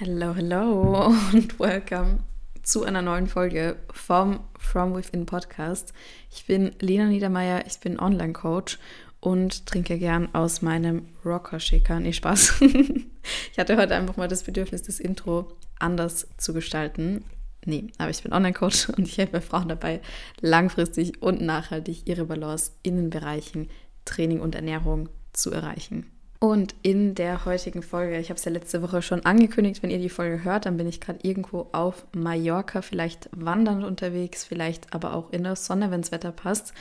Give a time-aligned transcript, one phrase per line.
[0.00, 2.20] Hello, hello und welcome
[2.62, 5.92] zu einer neuen Folge vom From Within Podcast.
[6.30, 8.78] Ich bin Lena Niedermeyer, ich bin Online-Coach
[9.18, 11.98] und trinke gern aus meinem Rocker-Shaker.
[11.98, 12.60] Nee, Spaß.
[12.60, 15.50] ich hatte heute einfach mal das Bedürfnis, das Intro
[15.80, 17.24] anders zu gestalten.
[17.64, 20.00] Nee, aber ich bin Online-Coach und ich helfe Frauen dabei,
[20.40, 23.68] langfristig und nachhaltig ihre Balance in den Bereichen
[24.04, 26.06] Training und Ernährung zu erreichen.
[26.40, 29.98] Und in der heutigen Folge, ich habe es ja letzte Woche schon angekündigt, wenn ihr
[29.98, 35.14] die Folge hört, dann bin ich gerade irgendwo auf Mallorca, vielleicht wandernd unterwegs, vielleicht aber
[35.14, 36.74] auch in der Sonne, wenn das Wetter passt.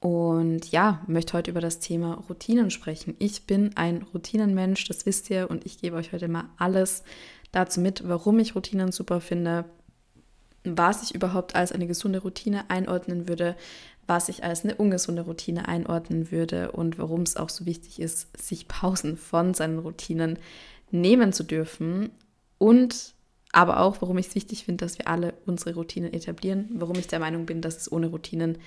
[0.00, 3.14] Und ja, möchte heute über das Thema Routinen sprechen.
[3.18, 7.04] Ich bin ein Routinenmensch, das wisst ihr, und ich gebe euch heute mal alles
[7.52, 9.66] dazu mit, warum ich Routinen super finde,
[10.64, 13.54] was ich überhaupt als eine gesunde Routine einordnen würde,
[14.06, 18.28] was ich als eine ungesunde Routine einordnen würde und warum es auch so wichtig ist,
[18.40, 20.38] sich Pausen von seinen Routinen
[20.90, 22.10] nehmen zu dürfen
[22.58, 23.14] und
[23.52, 27.06] aber auch, warum ich es wichtig finde, dass wir alle unsere Routinen etablieren, warum ich
[27.06, 28.58] der Meinung bin, dass es ohne Routinen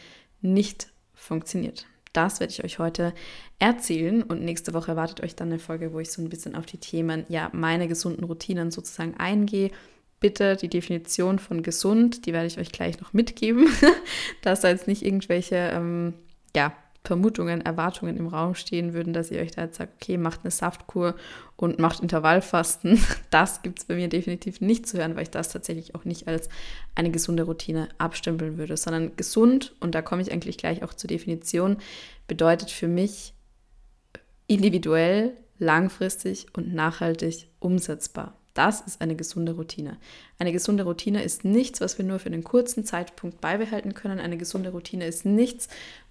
[0.41, 1.85] nicht funktioniert.
[2.13, 3.13] Das werde ich euch heute
[3.59, 6.65] erzählen und nächste Woche erwartet euch dann eine Folge, wo ich so ein bisschen auf
[6.65, 9.71] die Themen, ja, meine gesunden Routinen sozusagen eingehe
[10.19, 13.67] bitte die Definition von gesund, die werde ich euch gleich noch mitgeben,
[14.41, 16.13] dass da jetzt nicht irgendwelche ähm,
[16.55, 16.73] ja,
[17.07, 20.51] Vermutungen, Erwartungen im Raum stehen würden, dass ihr euch da jetzt sagt, okay, macht eine
[20.51, 21.15] Saftkur
[21.55, 22.99] und macht Intervallfasten.
[23.29, 26.27] Das gibt es bei mir definitiv nicht zu hören, weil ich das tatsächlich auch nicht
[26.27, 26.49] als
[26.95, 31.07] eine gesunde Routine abstempeln würde, sondern gesund, und da komme ich eigentlich gleich auch zur
[31.07, 31.77] Definition,
[32.27, 33.33] bedeutet für mich
[34.47, 38.37] individuell, langfristig und nachhaltig umsetzbar.
[38.57, 39.97] Das ist eine gesunde Routine.
[40.39, 44.19] Eine gesunde Routine ist nichts, was wir nur für einen kurzen Zeitpunkt beibehalten können.
[44.19, 45.67] Eine gesunde Routine ist nichts,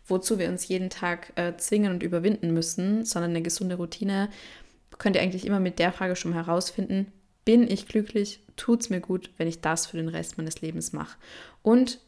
[0.06, 4.28] wozu wir uns jeden Tag äh, zwingen und überwinden müssen, sondern eine gesunde Routine
[4.98, 7.12] könnt ihr eigentlich immer mit der Frage schon herausfinden,
[7.44, 10.92] bin ich glücklich, tut es mir gut, wenn ich das für den Rest meines Lebens
[10.92, 11.16] mache.
[11.62, 11.98] Und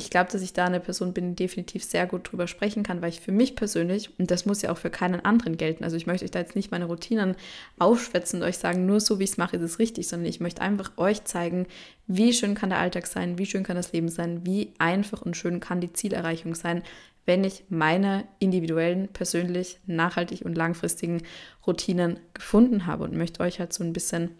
[0.00, 3.02] ich glaube, dass ich da eine Person bin, die definitiv sehr gut drüber sprechen kann,
[3.02, 5.96] weil ich für mich persönlich, und das muss ja auch für keinen anderen gelten, also
[5.96, 7.36] ich möchte euch da jetzt nicht meine Routinen
[7.78, 10.40] aufschwätzen und euch sagen, nur so wie ich es mache, ist es richtig, sondern ich
[10.40, 11.66] möchte einfach euch zeigen,
[12.06, 15.36] wie schön kann der Alltag sein, wie schön kann das Leben sein, wie einfach und
[15.36, 16.82] schön kann die Zielerreichung sein,
[17.26, 21.22] wenn ich meine individuellen, persönlich, nachhaltig und langfristigen
[21.66, 24.30] Routinen gefunden habe und möchte euch halt so ein bisschen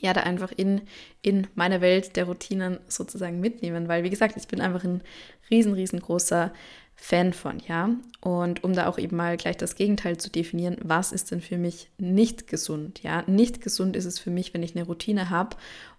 [0.00, 0.82] ja, da einfach in,
[1.22, 5.02] in meine Welt der Routinen sozusagen mitnehmen, weil wie gesagt, ich bin einfach ein
[5.50, 6.52] riesen, riesengroßer
[7.00, 7.90] Fan von, ja.
[8.20, 11.56] Und um da auch eben mal gleich das Gegenteil zu definieren, was ist denn für
[11.56, 13.22] mich nicht gesund, ja?
[13.26, 15.56] Nicht gesund ist es für mich, wenn ich eine Routine habe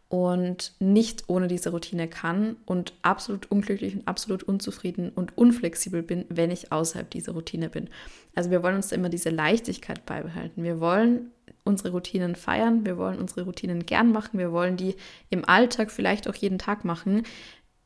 [0.09, 6.25] und nicht ohne diese Routine kann und absolut unglücklich und absolut unzufrieden und unflexibel bin,
[6.29, 7.89] wenn ich außerhalb dieser Routine bin.
[8.35, 10.63] Also wir wollen uns da immer diese Leichtigkeit beibehalten.
[10.63, 11.31] Wir wollen
[11.69, 14.95] unsere Routinen feiern, wir wollen unsere Routinen gern machen, wir wollen die
[15.29, 17.23] im Alltag vielleicht auch jeden Tag machen.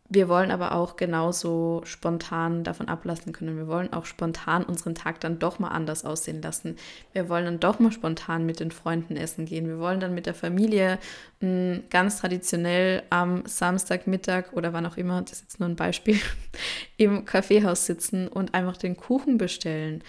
[0.09, 3.57] Wir wollen aber auch genauso spontan davon ablassen können.
[3.57, 6.75] Wir wollen auch spontan unseren Tag dann doch mal anders aussehen lassen.
[7.13, 9.65] Wir wollen dann doch mal spontan mit den Freunden essen gehen.
[9.65, 10.99] Wir wollen dann mit der Familie
[11.39, 15.75] mh, hm, ganz traditionell am Samstagmittag oder wann auch immer, das ist jetzt nur ein
[15.75, 16.19] Beispiel,
[16.97, 20.03] im Kaffeehaus sitzen und einfach den Kuchen bestellen.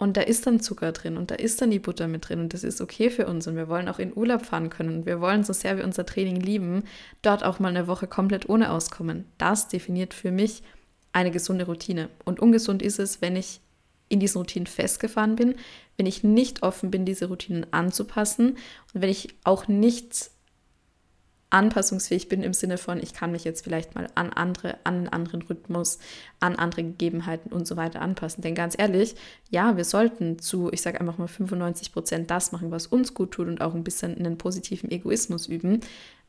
[0.00, 2.54] Und da ist dann Zucker drin und da ist dann die Butter mit drin und
[2.54, 5.20] das ist okay für uns und wir wollen auch in Urlaub fahren können und wir
[5.20, 6.84] wollen, so sehr wir unser Training lieben,
[7.20, 9.26] dort auch mal eine Woche komplett ohne auskommen.
[9.36, 10.62] Das definiert für mich
[11.12, 12.08] eine gesunde Routine.
[12.24, 13.60] Und ungesund ist es, wenn ich
[14.08, 15.54] in diesen Routinen festgefahren bin,
[15.98, 18.56] wenn ich nicht offen bin, diese Routinen anzupassen
[18.94, 20.30] und wenn ich auch nicht
[21.50, 25.08] anpassungsfähig bin im Sinne von, ich kann mich jetzt vielleicht mal an andere, an einen
[25.08, 25.98] anderen Rhythmus,
[26.38, 28.42] an andere Gegebenheiten und so weiter anpassen.
[28.42, 29.16] Denn ganz ehrlich,
[29.50, 33.32] ja, wir sollten zu, ich sage einfach mal 95 Prozent das machen, was uns gut
[33.32, 35.80] tut und auch ein bisschen einen positiven Egoismus üben.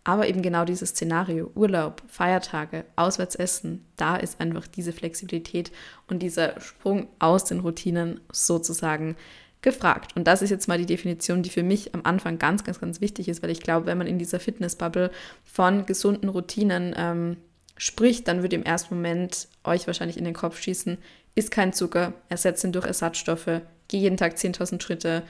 [0.04, 5.72] Aber eben genau dieses Szenario, Urlaub, Feiertage, Auswärtsessen, da ist einfach diese Flexibilität
[6.08, 9.16] und dieser Sprung aus den Routinen sozusagen
[9.62, 10.16] gefragt.
[10.16, 13.02] Und das ist jetzt mal die Definition, die für mich am Anfang ganz, ganz, ganz
[13.02, 15.12] wichtig ist, weil ich glaube, wenn man in dieser Fitnessbubble
[15.44, 17.38] von gesunden Routinen ähm,
[17.78, 20.98] spricht, dann würde im ersten Moment euch wahrscheinlich in den Kopf schießen,
[21.36, 25.24] ist kein Zucker, ersetzt ihn durch Ersatzstoffe, geh jeden Tag 10.000 Schritte,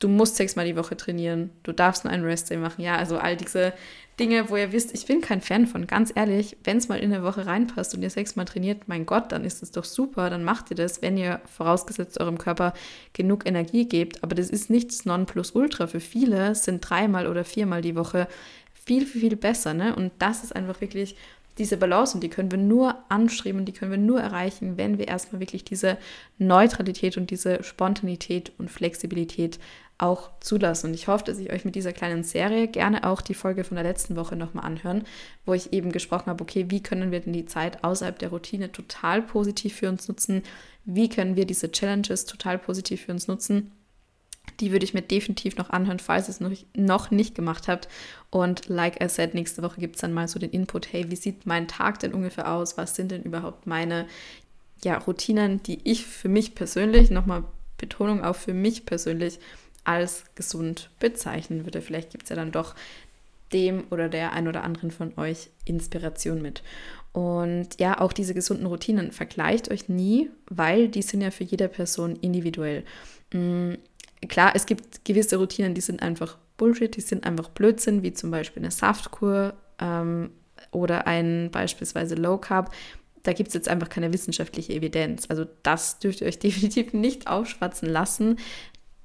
[0.00, 2.82] du musst sechsmal die Woche trainieren, du darfst nur einen Rest Day machen.
[2.82, 3.72] Ja, also all diese
[4.18, 5.86] Dinge, wo ihr wisst, ich bin kein Fan von.
[5.86, 9.30] Ganz ehrlich, wenn es mal in eine Woche reinpasst und ihr sechsmal trainiert, mein Gott,
[9.32, 10.28] dann ist es doch super.
[10.28, 12.74] Dann macht ihr das, wenn ihr vorausgesetzt eurem Körper
[13.12, 14.22] genug Energie gebt.
[14.22, 15.86] Aber das ist nichts Nonplusultra.
[15.86, 18.26] Für viele sind dreimal oder viermal die Woche
[18.74, 19.72] viel, viel, viel besser.
[19.72, 19.94] Ne?
[19.94, 21.16] Und das ist einfach wirklich
[21.58, 24.98] diese Balance und die können wir nur anstreben und die können wir nur erreichen, wenn
[24.98, 25.98] wir erstmal wirklich diese
[26.38, 29.58] Neutralität und diese Spontanität und Flexibilität
[29.98, 30.88] auch zulassen.
[30.88, 33.74] Und ich hoffe, dass ich euch mit dieser kleinen Serie gerne auch die Folge von
[33.74, 35.04] der letzten Woche nochmal anhören,
[35.44, 38.72] wo ich eben gesprochen habe, okay, wie können wir denn die Zeit außerhalb der Routine
[38.72, 40.42] total positiv für uns nutzen?
[40.84, 43.72] Wie können wir diese Challenges total positiv für uns nutzen?
[44.60, 47.88] Die würde ich mir definitiv noch anhören, falls ihr es noch, noch nicht gemacht habt.
[48.30, 51.16] Und like I said, nächste Woche gibt es dann mal so den Input, hey, wie
[51.16, 52.76] sieht mein Tag denn ungefähr aus?
[52.76, 54.06] Was sind denn überhaupt meine
[54.84, 57.44] ja, Routinen, die ich für mich persönlich, nochmal
[57.78, 59.38] Betonung auch für mich persönlich,
[59.84, 61.80] als gesund bezeichnen würde.
[61.80, 62.74] Vielleicht gibt es ja dann doch
[63.52, 66.62] dem oder der ein oder anderen von euch Inspiration mit.
[67.12, 71.68] Und ja, auch diese gesunden Routinen vergleicht euch nie, weil die sind ja für jede
[71.68, 72.84] Person individuell.
[74.22, 78.12] Mm, klar, es gibt gewisse Routinen, die sind einfach Bullshit, die sind einfach Blödsinn, wie
[78.12, 80.30] zum Beispiel eine Saftkur ähm,
[80.72, 82.72] oder ein beispielsweise Low Carb.
[83.22, 85.26] Da gibt es jetzt einfach keine wissenschaftliche Evidenz.
[85.28, 88.38] Also das dürft ihr euch definitiv nicht aufschwatzen lassen.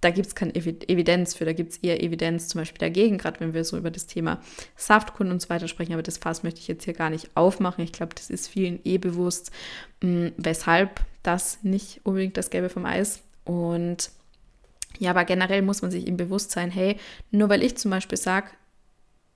[0.02, 3.40] Da gibt es keine Evidenz für, da gibt es eher Evidenz zum Beispiel dagegen, gerade
[3.40, 4.40] wenn wir so über das Thema
[4.76, 5.94] Saftkunden und so weiter sprechen.
[5.94, 7.84] Aber das Fass möchte ich jetzt hier gar nicht aufmachen.
[7.84, 9.52] Ich glaube, das ist vielen eh bewusst,
[10.04, 13.24] mh, weshalb das nicht unbedingt das Gelbe vom Eis.
[13.46, 14.12] Und
[15.00, 16.98] ja, aber generell muss man sich im Bewusstsein, hey,
[17.32, 18.48] nur weil ich zum Beispiel sage,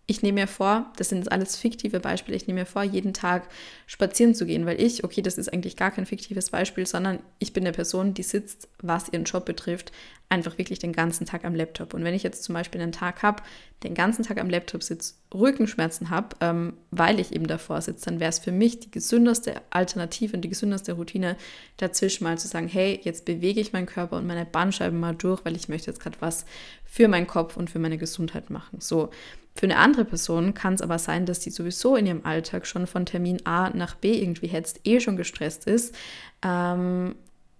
[0.09, 3.47] ich nehme mir vor, das sind alles fiktive Beispiele, ich nehme mir vor, jeden Tag
[3.85, 7.53] spazieren zu gehen, weil ich, okay, das ist eigentlich gar kein fiktives Beispiel, sondern ich
[7.53, 9.91] bin eine Person, die sitzt, was ihren Job betrifft,
[10.27, 11.93] einfach wirklich den ganzen Tag am Laptop.
[11.93, 13.43] Und wenn ich jetzt zum Beispiel einen Tag habe,
[13.83, 18.19] den ganzen Tag am Laptop sitze, Rückenschmerzen habe, ähm, weil ich eben davor sitze, dann
[18.19, 21.35] wäre es für mich die gesündeste Alternative und die gesündeste Routine
[21.77, 25.45] dazwischen mal zu sagen, hey, jetzt bewege ich meinen Körper und meine Bandscheiben mal durch,
[25.45, 26.45] weil ich möchte jetzt gerade was
[26.83, 28.81] für meinen Kopf und für meine Gesundheit machen.
[28.81, 29.09] So,
[29.59, 32.87] für eine andere Person kann es aber sein, dass die sowieso in ihrem Alltag schon
[32.87, 35.93] von Termin A nach B irgendwie hetzt, eh schon gestresst ist.
[36.41, 37.15] Ähm,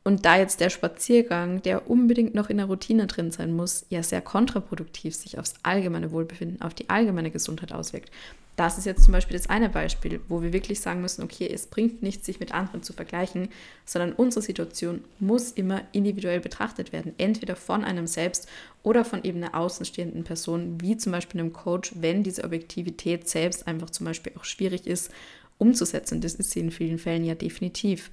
[0.10, 4.02] und da jetzt der Spaziergang, der unbedingt noch in der Routine drin sein muss, ja
[4.02, 8.10] sehr kontraproduktiv sich aufs allgemeine Wohlbefinden, auf die allgemeine Gesundheit auswirkt.
[8.56, 11.68] Das ist jetzt zum Beispiel das eine Beispiel, wo wir wirklich sagen müssen, okay, es
[11.68, 13.50] bringt nichts, sich mit anderen zu vergleichen,
[13.86, 18.50] sondern unsere Situation muss immer individuell betrachtet werden, entweder von einem selbst
[18.82, 23.68] oder von eben einer außenstehenden Person, wie zum Beispiel einem Coach, wenn diese Objektivität selbst
[23.68, 25.12] einfach zum Beispiel auch schwierig ist
[25.60, 26.22] umzusetzen.
[26.22, 28.10] Das ist sie in vielen Fällen ja definitiv.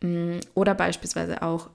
[0.00, 1.70] Mm, oder beispielsweise auch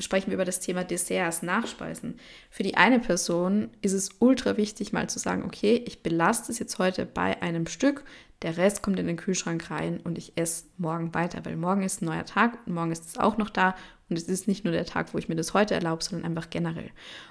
[0.00, 2.18] sprechen wir über das Thema Desserts, Nachspeisen.
[2.50, 6.58] Für die eine Person ist es ultra wichtig, mal zu sagen, okay, ich belaste es
[6.58, 8.04] jetzt heute bei einem Stück,
[8.42, 12.00] der Rest kommt in den Kühlschrank rein und ich esse morgen weiter, weil morgen ist
[12.00, 13.74] ein neuer Tag und morgen ist es auch noch da
[14.08, 16.48] und es ist nicht nur der Tag, wo ich mir das heute erlaube, sondern einfach
[16.48, 16.90] generell.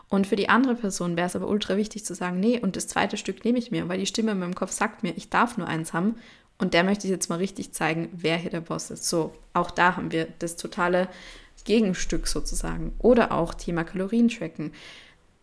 [0.10, 2.88] Und für die andere Person wäre es aber ultra wichtig zu sagen, nee, und das
[2.88, 5.58] zweite Stück nehme ich mir, weil die Stimme in meinem Kopf sagt mir, ich darf
[5.58, 6.16] nur eins haben
[6.59, 9.07] und der möchte ich jetzt mal richtig zeigen, wer hier der Boss ist.
[9.07, 11.07] So, auch da haben wir das totale
[11.65, 12.94] Gegenstück sozusagen.
[13.00, 14.71] Oder auch Thema Kalorien tracken.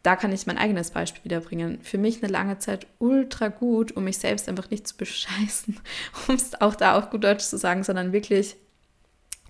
[0.03, 1.79] Da kann ich mein eigenes Beispiel wiederbringen.
[1.83, 5.79] Für mich eine lange Zeit ultra gut, um mich selbst einfach nicht zu bescheißen,
[6.29, 8.57] um es auch da auf gut Deutsch zu sagen, sondern wirklich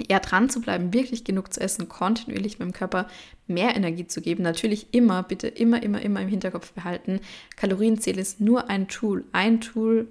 [0.09, 3.09] ja dran zu bleiben, wirklich genug zu essen, kontinuierlich meinem Körper
[3.47, 4.43] mehr Energie zu geben.
[4.43, 7.21] Natürlich immer, bitte immer, immer, immer im Hinterkopf behalten.
[7.57, 10.09] Kalorienzähl ist nur ein Tool, ein Tool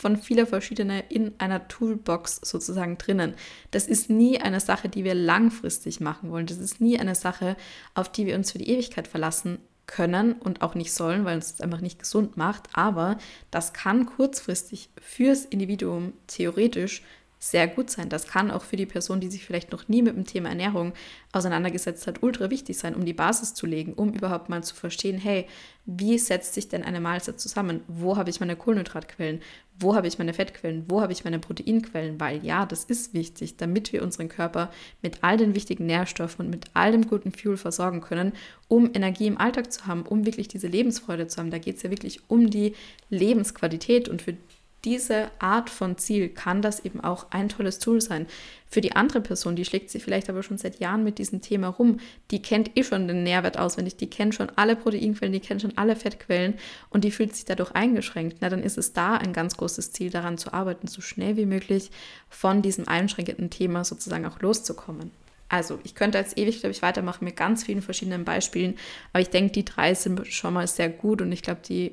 [0.00, 3.34] von vieler verschiedener in einer Toolbox sozusagen drinnen.
[3.72, 6.46] Das ist nie eine Sache, die wir langfristig machen wollen.
[6.46, 7.56] Das ist nie eine Sache,
[7.94, 11.52] auf die wir uns für die Ewigkeit verlassen können und auch nicht sollen, weil uns
[11.52, 12.68] das einfach nicht gesund macht.
[12.74, 13.18] Aber
[13.50, 17.02] das kann kurzfristig fürs Individuum theoretisch
[17.40, 18.08] sehr gut sein.
[18.08, 20.92] Das kann auch für die Person, die sich vielleicht noch nie mit dem Thema Ernährung
[21.32, 25.18] auseinandergesetzt hat, ultra wichtig sein, um die Basis zu legen, um überhaupt mal zu verstehen,
[25.18, 25.46] hey,
[25.86, 27.82] wie setzt sich denn eine Mahlzeit zusammen?
[27.86, 29.40] Wo habe ich meine Kohlenhydratquellen?
[29.80, 30.84] Wo habe ich meine Fettquellen?
[30.88, 32.18] Wo habe ich meine Proteinquellen?
[32.18, 34.70] Weil ja, das ist wichtig, damit wir unseren Körper
[35.02, 38.32] mit all den wichtigen Nährstoffen und mit all dem guten Fuel versorgen können,
[38.66, 41.50] um Energie im Alltag zu haben, um wirklich diese Lebensfreude zu haben.
[41.50, 42.74] Da geht es ja wirklich um die
[43.08, 44.36] Lebensqualität und für
[44.84, 48.26] diese Art von Ziel kann das eben auch ein tolles Tool sein.
[48.70, 51.68] Für die andere Person, die schlägt sich vielleicht aber schon seit Jahren mit diesem Thema
[51.68, 51.98] rum,
[52.30, 55.76] die kennt eh schon den Nährwert auswendig, die kennt schon alle Proteinquellen, die kennt schon
[55.76, 56.54] alle Fettquellen
[56.90, 58.38] und die fühlt sich dadurch eingeschränkt.
[58.40, 61.46] Na, dann ist es da ein ganz großes Ziel, daran zu arbeiten, so schnell wie
[61.46, 61.90] möglich
[62.28, 65.10] von diesem einschränkenden Thema sozusagen auch loszukommen.
[65.48, 68.76] Also, ich könnte jetzt ewig, glaube ich, weitermachen mit ganz vielen verschiedenen Beispielen,
[69.12, 71.92] aber ich denke, die drei sind schon mal sehr gut und ich glaube, die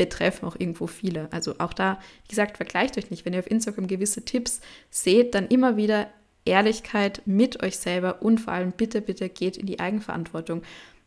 [0.00, 1.28] betreffen auch irgendwo viele.
[1.30, 3.26] Also auch da, wie gesagt, vergleicht euch nicht.
[3.26, 6.08] Wenn ihr auf Instagram gewisse Tipps seht, dann immer wieder
[6.46, 10.62] Ehrlichkeit mit euch selber und vor allem bitte, bitte geht in die Eigenverantwortung.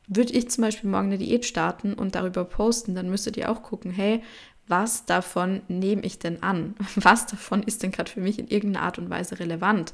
[0.07, 3.63] Würde ich zum Beispiel morgen eine Diät starten und darüber posten, dann müsstet ihr auch
[3.63, 4.21] gucken, hey,
[4.67, 6.75] was davon nehme ich denn an?
[6.95, 9.91] Was davon ist denn gerade für mich in irgendeiner Art und Weise relevant?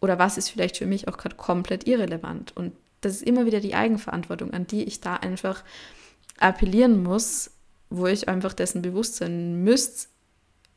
[0.00, 2.56] Oder was ist vielleicht für mich auch gerade komplett irrelevant?
[2.56, 5.64] Und das ist immer wieder die Eigenverantwortung, an die ich da einfach
[6.38, 7.50] appellieren muss,
[7.90, 10.10] wo ich einfach dessen bewusst sein müsst,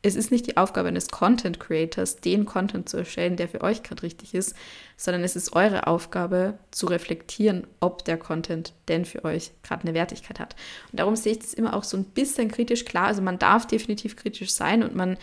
[0.04, 3.84] es ist nicht die Aufgabe eines Content Creators, den Content zu erstellen, der für euch
[3.84, 4.56] gerade richtig ist,
[4.98, 9.94] sondern es ist eure Aufgabe zu reflektieren, ob der Content denn für euch gerade eine
[9.94, 10.56] Wertigkeit hat.
[10.92, 13.08] Und darum sehe ich das immer auch so ein bisschen kritisch klar.
[13.08, 15.18] Also man darf definitiv kritisch sein und man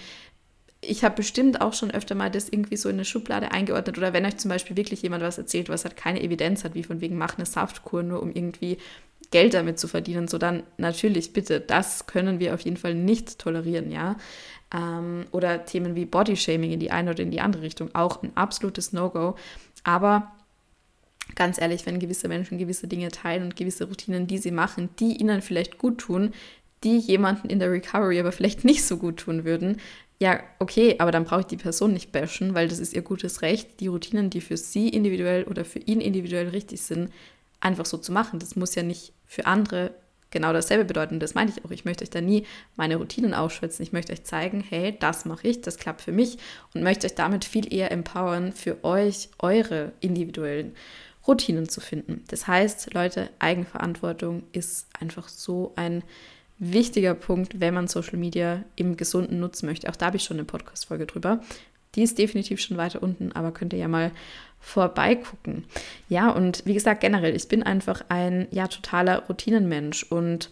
[0.80, 4.12] ich habe bestimmt auch schon öfter mal das irgendwie so in eine Schublade eingeordnet oder
[4.12, 7.00] wenn euch zum Beispiel wirklich jemand was erzählt, was halt keine Evidenz hat, wie von
[7.00, 8.78] wegen macht eine Saftkur nur um irgendwie
[9.30, 13.38] Geld damit zu verdienen, so dann natürlich bitte, das können wir auf jeden Fall nicht
[13.38, 14.16] tolerieren, ja.
[14.75, 18.32] Ähm, oder Themen wie Bodyshaming in die eine oder in die andere Richtung, auch ein
[18.37, 19.35] absolutes No-Go.
[19.85, 20.32] Aber
[21.35, 25.16] ganz ehrlich, wenn gewisse Menschen gewisse Dinge teilen und gewisse Routinen, die sie machen, die
[25.16, 26.32] ihnen vielleicht gut tun,
[26.85, 29.78] die jemanden in der Recovery aber vielleicht nicht so gut tun würden,
[30.20, 33.42] ja, okay, aber dann brauche ich die Person nicht bashen, weil das ist ihr gutes
[33.42, 37.12] Recht, die Routinen, die für sie individuell oder für ihn individuell richtig sind,
[37.61, 38.40] einfach so zu machen.
[38.40, 39.92] Das muss ja nicht für andere
[40.30, 41.20] genau dasselbe bedeuten.
[41.20, 41.70] Das meine ich auch.
[41.70, 42.44] Ich möchte euch da nie
[42.76, 43.82] meine Routinen aufschwätzen.
[43.82, 46.38] Ich möchte euch zeigen, hey, das mache ich, das klappt für mich
[46.75, 50.75] und möchte euch damit viel eher empowern, für euch eure individuellen
[51.26, 52.25] Routinen zu finden.
[52.28, 56.02] Das heißt, Leute, Eigenverantwortung ist einfach so ein
[56.58, 59.88] wichtiger Punkt, wenn man Social Media im Gesunden nutzen möchte.
[59.88, 61.40] Auch da habe ich schon eine Podcast-Folge drüber.
[61.94, 64.11] Die ist definitiv schon weiter unten, aber könnt ihr ja mal
[64.60, 65.64] vorbeigucken.
[66.08, 70.50] Ja, und wie gesagt, generell, ich bin einfach ein ja totaler Routinenmensch und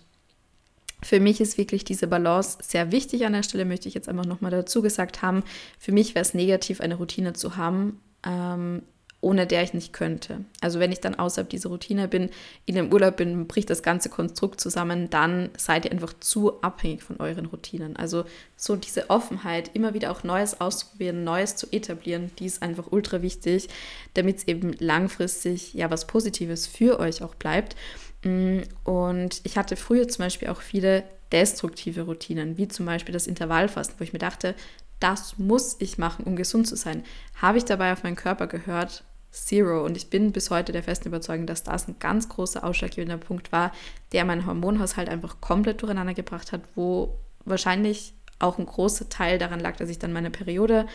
[1.02, 4.25] für mich ist wirklich diese Balance sehr wichtig an der Stelle, möchte ich jetzt einfach
[4.25, 5.44] nochmal dazu gesagt haben.
[5.78, 8.82] Für mich wäre es negativ, eine Routine zu haben, ähm,
[9.26, 10.45] ohne der ich nicht könnte.
[10.61, 12.30] Also wenn ich dann außerhalb dieser Routine bin,
[12.64, 17.02] in einem Urlaub bin, bricht das ganze Konstrukt zusammen, dann seid ihr einfach zu abhängig
[17.02, 17.97] von euren Routinen.
[17.97, 22.92] Also so diese Offenheit, immer wieder auch Neues auszuprobieren, Neues zu etablieren, die ist einfach
[22.92, 23.68] ultra wichtig,
[24.14, 27.75] damit es eben langfristig ja was Positives für euch auch bleibt.
[28.23, 31.02] Mm, und ich hatte früher zum Beispiel auch viele
[31.33, 34.54] destruktive Routinen, wie zum Beispiel das Intervallfasten, wo ich mir dachte,
[35.00, 37.04] das muss ich machen, um gesund zu sein.
[37.35, 39.02] Habe ich dabei auf meinen Körper gehört?
[39.30, 39.85] Zero.
[39.85, 43.52] Und ich bin bis heute der festen Überzeugung, dass das ein ganz großer ausschlaggebender Punkt
[43.52, 43.73] war,
[44.12, 49.61] der meinen Hormonhaushalt einfach komplett durcheinander gebracht hat, wo wahrscheinlich auch ein großer Teil daran
[49.61, 50.87] lag, dass ich dann meine Periode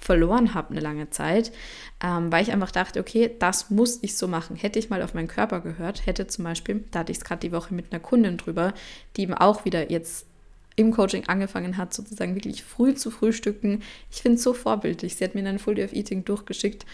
[0.00, 1.52] verloren habe eine lange Zeit,
[2.02, 4.56] ähm, weil ich einfach dachte, okay, das muss ich so machen.
[4.56, 7.40] Hätte ich mal auf meinen Körper gehört, hätte zum Beispiel, da hatte ich es gerade
[7.40, 8.74] die Woche mit einer Kundin drüber,
[9.16, 10.26] die eben auch wieder jetzt
[10.76, 13.82] im Coaching angefangen hat, sozusagen wirklich früh zu frühstücken.
[14.10, 15.16] Ich finde es so vorbildlich.
[15.16, 16.84] Sie hat mir einen Full Day of Eating durchgeschickt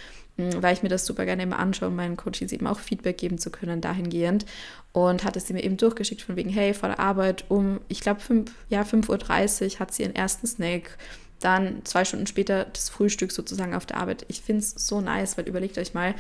[0.41, 3.19] Mm, weil ich mir das super gerne immer anschaue, um meinen Coaches eben auch Feedback
[3.19, 4.47] geben zu können dahingehend.
[4.93, 8.01] Und hat es sie mir eben durchgeschickt von wegen, hey, vor der Arbeit um, ich
[8.01, 8.21] glaube,
[8.69, 10.99] ja, 5.30 Uhr hat sie ihren ersten Snack.
[11.41, 14.27] Dann zwei Stunden später das Frühstück sozusagen auf der Arbeit.
[14.29, 16.15] Ich finde es so nice, weil überlegt euch mal,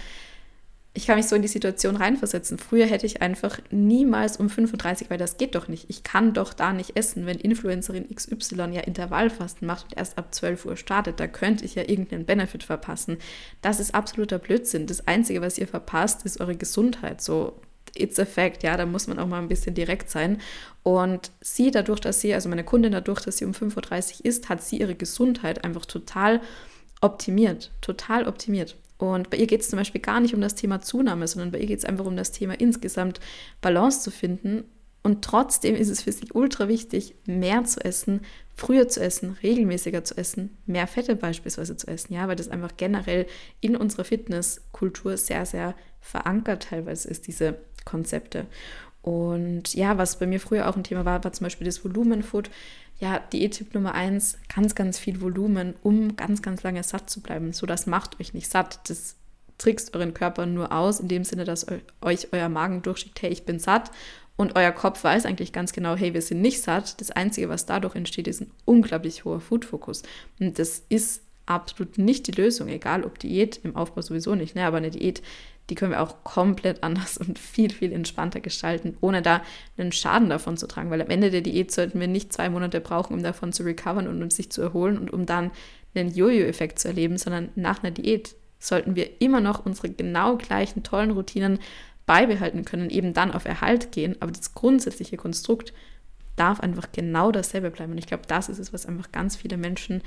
[0.92, 2.58] ich kann mich so in die Situation reinversetzen.
[2.58, 5.88] Früher hätte ich einfach niemals um 35, weil das geht doch nicht.
[5.88, 10.34] Ich kann doch da nicht essen, wenn Influencerin XY ja Intervallfasten macht und erst ab
[10.34, 11.20] 12 Uhr startet.
[11.20, 13.18] Da könnte ich ja irgendeinen Benefit verpassen.
[13.62, 14.88] Das ist absoluter Blödsinn.
[14.88, 17.20] Das Einzige, was ihr verpasst, ist eure Gesundheit.
[17.20, 17.60] So,
[17.94, 20.40] it's a fact, ja, da muss man auch mal ein bisschen direkt sein.
[20.82, 24.48] Und sie, dadurch, dass sie, also meine Kundin, dadurch, dass sie um 5.30 Uhr isst,
[24.48, 26.40] hat sie ihre Gesundheit einfach total
[27.00, 27.70] optimiert.
[27.80, 28.76] Total optimiert.
[29.00, 31.58] Und bei ihr geht es zum Beispiel gar nicht um das Thema Zunahme, sondern bei
[31.58, 33.18] ihr geht es einfach um das Thema insgesamt
[33.62, 34.64] Balance zu finden.
[35.02, 38.20] Und trotzdem ist es für sie ultra wichtig, mehr zu essen,
[38.54, 42.72] früher zu essen, regelmäßiger zu essen, mehr Fette beispielsweise zu essen, ja, weil das einfach
[42.76, 43.26] generell
[43.62, 48.44] in unserer Fitnesskultur sehr, sehr verankert teilweise ist, diese Konzepte.
[49.00, 52.50] Und ja, was bei mir früher auch ein Thema war, war zum Beispiel das Volumenfood
[53.00, 57.52] ja, Diättipp Nummer eins, ganz, ganz viel Volumen, um ganz, ganz lange satt zu bleiben.
[57.52, 58.88] So, das macht euch nicht satt.
[58.88, 59.16] Das
[59.56, 61.66] trickst euren Körper nur aus, in dem Sinne, dass
[62.02, 63.90] euch euer Magen durchschickt, hey, ich bin satt.
[64.36, 67.00] Und euer Kopf weiß eigentlich ganz genau, hey, wir sind nicht satt.
[67.00, 70.02] Das Einzige, was dadurch entsteht, ist ein unglaublich hoher Food-Fokus.
[70.38, 74.64] Und das ist absolut nicht die Lösung, egal ob Diät, im Aufbau sowieso nicht, ne?
[74.64, 75.22] aber eine Diät
[75.70, 79.42] die können wir auch komplett anders und viel, viel entspannter gestalten, ohne da
[79.78, 80.90] einen Schaden davon zu tragen.
[80.90, 84.08] Weil am Ende der Diät sollten wir nicht zwei Monate brauchen, um davon zu recovern
[84.08, 85.50] und um sich zu erholen und um dann
[85.94, 90.82] einen Jojo-Effekt zu erleben, sondern nach einer Diät sollten wir immer noch unsere genau gleichen
[90.82, 91.58] tollen Routinen
[92.04, 94.16] beibehalten können, eben dann auf Erhalt gehen.
[94.20, 95.72] Aber das grundsätzliche Konstrukt
[96.36, 97.92] darf einfach genau dasselbe bleiben.
[97.92, 100.02] Und ich glaube, das ist es, was einfach ganz viele Menschen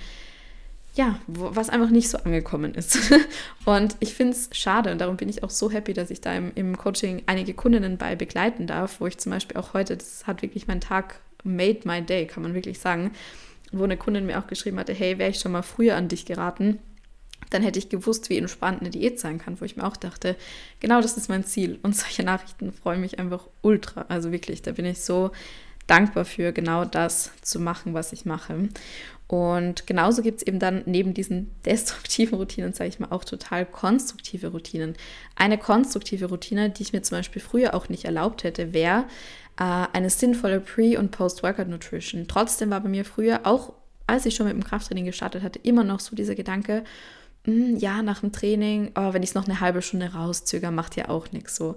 [0.96, 3.12] ja, was einfach nicht so angekommen ist.
[3.66, 6.34] und ich finde es schade und darum bin ich auch so happy, dass ich da
[6.34, 10.28] im, im Coaching einige Kundinnen bei begleiten darf, wo ich zum Beispiel auch heute, das
[10.28, 13.12] hat wirklich meinen Tag made my day, kann man wirklich sagen.
[13.72, 16.26] Wo eine Kundin mir auch geschrieben hatte, hey, wäre ich schon mal früher an dich
[16.26, 16.78] geraten,
[17.50, 20.36] dann hätte ich gewusst, wie entspannt eine Diät sein kann, wo ich mir auch dachte,
[20.80, 21.80] genau das ist mein Ziel.
[21.82, 24.06] Und solche Nachrichten freuen mich einfach ultra.
[24.10, 25.32] Also wirklich, da bin ich so
[25.88, 28.70] dankbar für, genau das zu machen, was ich mache.
[29.28, 33.66] Und genauso gibt es eben dann neben diesen destruktiven Routinen, sage ich mal, auch total
[33.66, 34.96] konstruktive Routinen.
[35.36, 39.06] Eine konstruktive Routine, die ich mir zum Beispiel früher auch nicht erlaubt hätte, wäre
[39.58, 42.28] äh, eine sinnvolle Pre- und Post-Workout-Nutrition.
[42.28, 43.74] Trotzdem war bei mir früher, auch
[44.08, 46.84] als ich schon mit dem Krafttraining gestartet hatte, immer noch so dieser Gedanke,
[47.46, 50.96] hm, ja, nach dem Training, oh, wenn ich es noch eine halbe Stunde rauszögere, macht
[50.96, 51.76] ja auch nichts so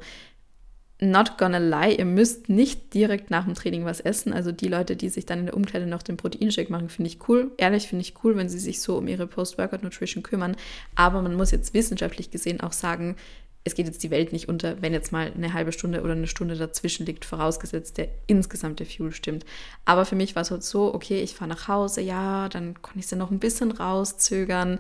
[0.99, 4.33] not gonna lie, ihr müsst nicht direkt nach dem Training was essen.
[4.33, 7.29] Also die Leute, die sich dann in der Umkleide noch den Proteinshake machen, finde ich
[7.29, 7.51] cool.
[7.59, 10.57] Ehrlich finde ich cool, wenn sie sich so um ihre Post-Workout-Nutrition kümmern.
[10.95, 13.17] Aber man muss jetzt wissenschaftlich gesehen auch sagen,
[13.65, 16.29] es geht jetzt die Welt nicht unter, wenn jetzt mal eine halbe Stunde oder eine
[16.29, 19.45] Stunde dazwischen liegt, vorausgesetzt der insgesamte Fuel stimmt.
[19.85, 23.01] Aber für mich war es halt so, okay, ich fahre nach Hause, ja, dann konnte
[23.01, 24.79] ich sie noch ein bisschen rauszögern,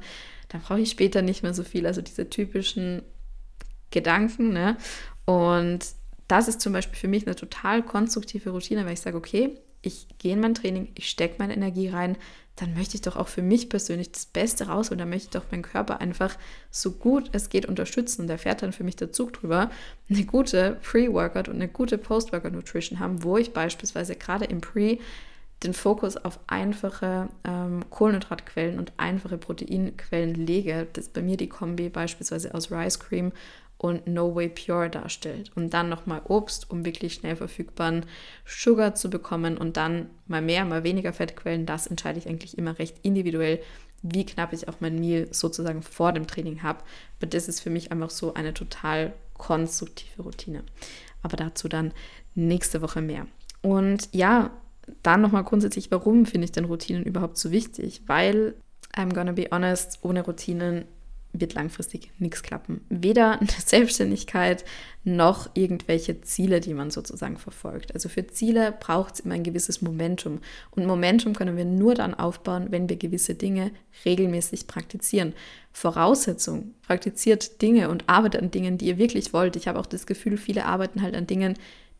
[0.48, 1.84] dann brauche ich später nicht mehr so viel.
[1.84, 3.02] Also diese typischen
[3.90, 4.76] Gedanken, ne?
[5.24, 5.80] Und
[6.28, 10.06] das ist zum Beispiel für mich eine total konstruktive Routine, weil ich sage, okay, ich
[10.18, 12.16] gehe in mein Training, ich stecke meine Energie rein,
[12.56, 15.30] dann möchte ich doch auch für mich persönlich das Beste raus und dann möchte ich
[15.30, 16.36] doch meinen Körper einfach
[16.70, 18.22] so gut es geht unterstützen.
[18.22, 19.70] Und da fährt dann für mich der Zug drüber,
[20.08, 24.98] eine gute Pre-Workout und eine gute Post-Workout-Nutrition haben, wo ich beispielsweise gerade im Pre
[25.62, 30.86] den Fokus auf einfache ähm, Kohlenhydratquellen und einfache Proteinquellen lege.
[30.92, 33.32] Das ist bei mir die Kombi beispielsweise aus Rice Cream
[33.78, 35.50] und No Way Pure darstellt.
[35.54, 38.06] Und dann nochmal Obst, um wirklich schnell verfügbaren
[38.44, 41.66] Sugar zu bekommen und dann mal mehr, mal weniger Fettquellen.
[41.66, 43.60] Das entscheide ich eigentlich immer recht individuell,
[44.02, 46.80] wie knapp ich auch mein Meal sozusagen vor dem Training habe.
[47.18, 50.62] Aber das ist für mich einfach so eine total konstruktive Routine.
[51.22, 51.92] Aber dazu dann
[52.34, 53.26] nächste Woche mehr.
[53.62, 54.50] Und ja,
[55.02, 58.02] dann nochmal grundsätzlich, warum finde ich denn Routinen überhaupt so wichtig?
[58.06, 58.54] Weil,
[58.94, 60.84] I'm gonna be honest, ohne Routinen
[61.40, 62.80] wird langfristig nichts klappen.
[62.88, 64.64] Weder eine Selbstständigkeit
[65.04, 67.94] noch irgendwelche Ziele, die man sozusagen verfolgt.
[67.94, 70.40] Also für Ziele braucht es immer ein gewisses Momentum.
[70.72, 73.70] Und Momentum können wir nur dann aufbauen, wenn wir gewisse Dinge
[74.04, 75.32] regelmäßig praktizieren.
[75.72, 79.56] Voraussetzung, praktiziert Dinge und arbeitet an Dingen, die ihr wirklich wollt.
[79.56, 81.54] Ich habe auch das Gefühl, viele arbeiten halt an Dingen,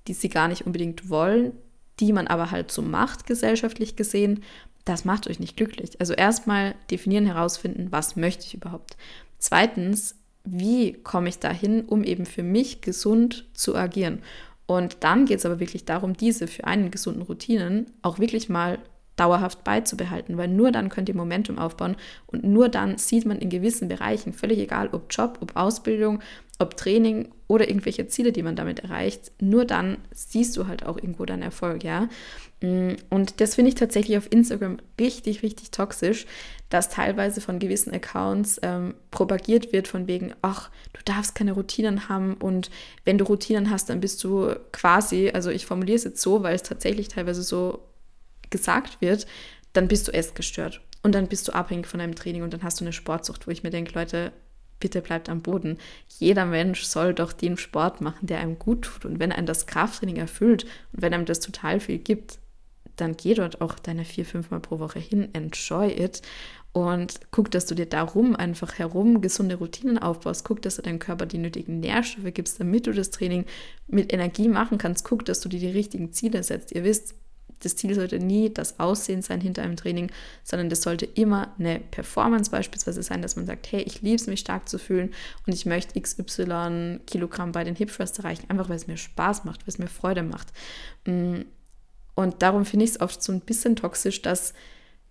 [0.08, 1.52] die sie gar nicht unbedingt wollen,
[2.00, 4.42] die man aber halt so macht, gesellschaftlich gesehen.
[4.84, 6.00] Das macht euch nicht glücklich.
[6.00, 8.96] Also erstmal definieren, herausfinden, was möchte ich überhaupt.
[9.38, 14.22] Zweitens, wie komme ich dahin, um eben für mich gesund zu agieren?
[14.66, 18.78] Und dann geht es aber wirklich darum, diese für einen gesunden Routinen auch wirklich mal
[19.16, 23.50] dauerhaft beizubehalten, weil nur dann könnt ihr Momentum aufbauen und nur dann sieht man in
[23.50, 26.20] gewissen Bereichen, völlig egal ob Job, ob Ausbildung,
[26.58, 30.96] ob Training oder irgendwelche Ziele, die man damit erreicht, nur dann siehst du halt auch
[30.96, 32.08] irgendwo deinen Erfolg, ja.
[32.62, 36.26] Mm, und das finde ich tatsächlich auf Instagram richtig, richtig toxisch,
[36.68, 42.08] dass teilweise von gewissen Accounts ähm, propagiert wird von wegen, ach, du darfst keine Routinen
[42.08, 42.70] haben und
[43.04, 46.54] wenn du Routinen hast, dann bist du quasi, also ich formuliere es jetzt so, weil
[46.54, 47.80] es tatsächlich teilweise so
[48.50, 49.26] gesagt wird,
[49.72, 52.80] dann bist du essgestört und dann bist du abhängig von deinem Training und dann hast
[52.80, 54.32] du eine Sportsucht, wo ich mir denke, Leute,
[54.80, 55.78] bitte bleibt am Boden.
[56.18, 59.04] Jeder Mensch soll doch den Sport machen, der einem gut tut.
[59.04, 62.38] Und wenn einem das Krafttraining erfüllt und wenn einem das total viel gibt,
[62.96, 66.22] dann geh dort auch deine vier, fünf Mal pro Woche hin, enjoy it
[66.72, 70.44] und guck, dass du dir darum einfach herum gesunde Routinen aufbaust.
[70.44, 73.46] Guck, dass du deinem Körper die nötigen Nährstoffe gibst, damit du das Training
[73.86, 75.04] mit Energie machen kannst.
[75.04, 76.72] Guck, dass du dir die richtigen Ziele setzt.
[76.72, 77.14] Ihr wisst,
[77.60, 80.10] das Ziel sollte nie das Aussehen sein hinter einem Training,
[80.44, 84.26] sondern das sollte immer eine Performance beispielsweise sein, dass man sagt, hey, ich liebe es,
[84.26, 85.14] mich stark zu fühlen
[85.46, 89.44] und ich möchte XY Kilogramm bei den Hip Thrusts erreichen, einfach weil es mir Spaß
[89.44, 90.52] macht, weil es mir Freude macht.
[91.06, 91.42] Mm,
[92.14, 94.54] und darum finde ich es oft so ein bisschen toxisch, dass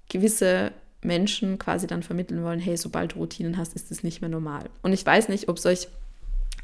[0.10, 4.29] gewisse Menschen quasi dann vermitteln wollen, hey, sobald du Routinen hast, ist es nicht mehr
[4.29, 4.69] normal.
[4.81, 5.88] Und ich weiß nicht, ob es euch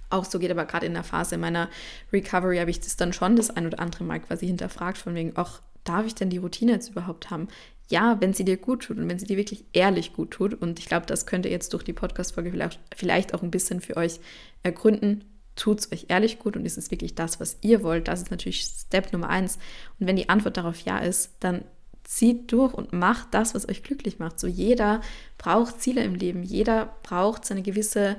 [0.09, 1.69] auch so geht, aber gerade in der Phase meiner
[2.11, 5.31] Recovery habe ich das dann schon das ein oder andere Mal quasi hinterfragt, von wegen,
[5.35, 7.47] ach, darf ich denn die Routine jetzt überhaupt haben?
[7.89, 10.53] Ja, wenn sie dir gut tut und wenn sie dir wirklich ehrlich gut tut.
[10.53, 13.81] Und ich glaube, das könnt ihr jetzt durch die Podcast-Folge vielleicht, vielleicht auch ein bisschen
[13.81, 14.19] für euch
[14.63, 15.25] ergründen.
[15.57, 18.07] Tut es euch ehrlich gut und ist es wirklich das, was ihr wollt?
[18.07, 19.59] Das ist natürlich Step Nummer eins.
[19.99, 21.65] Und wenn die Antwort darauf ja ist, dann
[22.03, 24.39] zieht durch und macht das, was euch glücklich macht.
[24.39, 25.01] So jeder
[25.37, 26.43] braucht Ziele im Leben.
[26.43, 28.17] Jeder braucht seine gewisse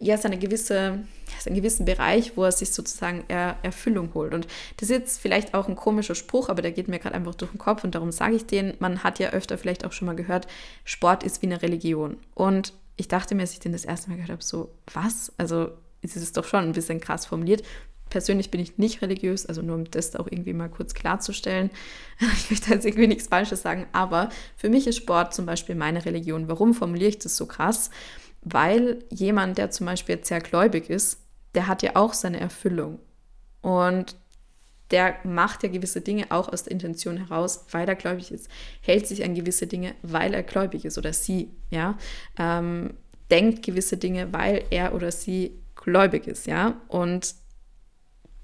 [0.00, 1.00] ja, seine gewisse,
[1.40, 4.32] seinen gewissen Bereich, wo er sich sozusagen er, Erfüllung holt.
[4.32, 7.34] Und das ist jetzt vielleicht auch ein komischer Spruch, aber der geht mir gerade einfach
[7.34, 8.74] durch den Kopf und darum sage ich den.
[8.78, 10.46] Man hat ja öfter vielleicht auch schon mal gehört,
[10.84, 12.16] Sport ist wie eine Religion.
[12.34, 15.32] Und ich dachte mir, als ich den das erste Mal gehört habe, so, was?
[15.36, 17.64] Also, es ist doch schon ein bisschen krass formuliert.
[18.08, 21.70] persönlich bin ich nicht religiös, also nur um das auch irgendwie mal kurz klarzustellen.
[22.20, 26.04] Ich möchte jetzt irgendwie nichts Falsches sagen, aber für mich ist Sport zum Beispiel meine
[26.04, 26.48] Religion.
[26.48, 27.90] Warum formuliere ich das so krass?
[28.42, 31.20] Weil jemand, der zum Beispiel jetzt sehr gläubig ist,
[31.54, 32.98] der hat ja auch seine Erfüllung.
[33.62, 34.16] Und
[34.90, 38.48] der macht ja gewisse Dinge auch aus der Intention heraus, weil er gläubig ist,
[38.80, 41.98] hält sich an gewisse Dinge, weil er gläubig ist oder sie, ja,
[42.38, 42.94] ähm,
[43.30, 47.34] denkt gewisse Dinge, weil er oder sie gläubig ist, ja, und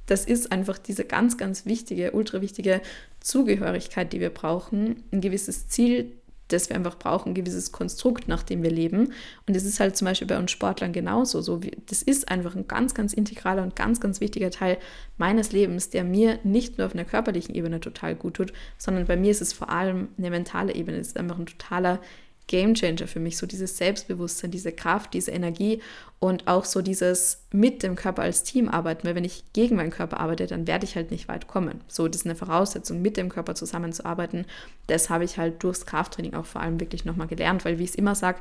[0.07, 2.83] das ist einfach diese ganz, ganz wichtige, ultra wichtige
[3.21, 6.13] Zugehörigkeit, die wir brauchen, ein gewisses Ziel,
[6.49, 9.13] das wir einfach brauchen, ein gewisses Konstrukt, nach dem wir leben.
[9.47, 11.41] Und das ist halt zum Beispiel bei uns Sportlern genauso.
[11.41, 14.79] So wie, das ist einfach ein ganz, ganz integraler und ganz, ganz wichtiger Teil
[15.17, 19.17] meines Lebens, der mir nicht nur auf einer körperlichen Ebene total gut tut, sondern bei
[19.17, 20.99] mir ist es vor allem eine mentale Ebene.
[20.99, 22.01] Es ist einfach ein totaler
[22.47, 25.81] Game Changer für mich, so dieses Selbstbewusstsein, diese Kraft, diese Energie
[26.19, 29.91] und auch so dieses mit dem Körper als Team arbeiten, weil wenn ich gegen meinen
[29.91, 31.81] Körper arbeite, dann werde ich halt nicht weit kommen.
[31.89, 34.45] So, das ist eine Voraussetzung, mit dem Körper zusammenzuarbeiten.
[34.87, 37.91] Das habe ich halt durchs Krafttraining auch vor allem wirklich nochmal gelernt, weil wie ich
[37.91, 38.39] es immer sage,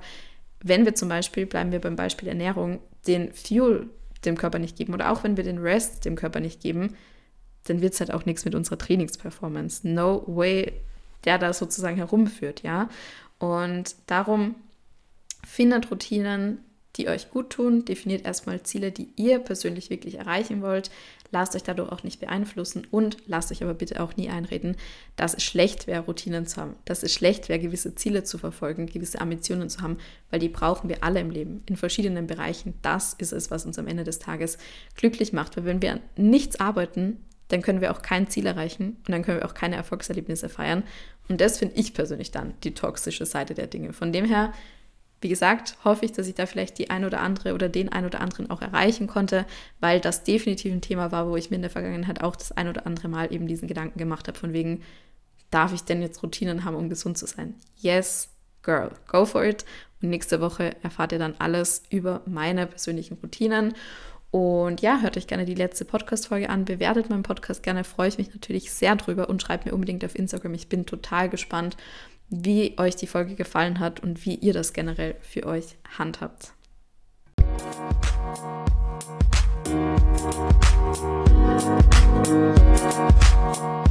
[0.62, 3.90] wenn wir zum Beispiel, bleiben wir beim Beispiel Ernährung, den Fuel
[4.26, 6.96] dem Körper nicht geben oder auch wenn wir den Rest dem Körper nicht geben,
[7.66, 9.88] dann wird es halt auch nichts mit unserer Trainingsperformance.
[9.88, 10.72] No way,
[11.26, 12.90] der da sozusagen herumführt, ja.
[13.44, 14.56] Und darum
[15.46, 16.60] findet Routinen,
[16.96, 20.90] die euch gut tun, definiert erstmal Ziele, die ihr persönlich wirklich erreichen wollt.
[21.30, 24.78] Lasst euch dadurch auch nicht beeinflussen und lasst euch aber bitte auch nie einreden,
[25.18, 28.86] dass es schlecht wäre, Routinen zu haben, dass es schlecht wäre, gewisse Ziele zu verfolgen,
[28.86, 29.98] gewisse Ambitionen zu haben,
[30.30, 32.76] weil die brauchen wir alle im Leben, in verschiedenen Bereichen.
[32.82, 34.58] Das ist es, was uns am Ende des Tages
[34.96, 37.18] glücklich macht, weil wenn wir an nichts arbeiten,
[37.50, 40.84] dann können wir auch kein Ziel erreichen und dann können wir auch keine Erfolgserlebnisse feiern.
[41.30, 43.94] Und das finde ich persönlich dann die toxische Seite der Dinge.
[43.94, 44.54] Von dem her,
[45.22, 48.06] wie gesagt, hoffe ich, dass ich da vielleicht die ein oder andere oder den ein
[48.06, 49.46] oder anderen auch erreichen konnte,
[49.80, 52.68] weil das definitiv ein Thema war, wo ich mir in der Vergangenheit auch das ein
[52.68, 54.84] oder andere Mal eben diesen Gedanken gemacht habe, von wegen,
[55.50, 57.56] darf ich denn jetzt Routinen haben, um gesund zu sein?
[57.78, 58.30] Yes,
[58.64, 59.64] girl, go for it.
[60.02, 63.74] Und nächste Woche erfahrt ihr dann alles über meine persönlichen Routinen.
[64.34, 68.18] Und ja, hört euch gerne die letzte Podcast-Folge an, bewertet meinen Podcast gerne, freue ich
[68.18, 70.56] mich natürlich sehr drüber und schreibt mir unbedingt auf Instagram.
[70.56, 71.78] Ich bin total gespannt,
[72.30, 76.54] wie euch die Folge gefallen hat und wie ihr das generell für euch handhabt.
[82.26, 83.83] Musik